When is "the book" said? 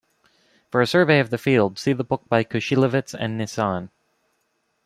1.93-2.27